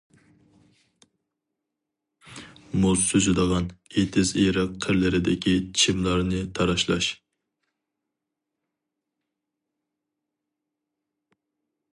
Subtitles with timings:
[2.85, 3.67] مۇز سۈزىدىغان،
[4.01, 7.13] ئېتىز-ئېرىق قىرلىرىدىكى چىملارنى تاراشلاش.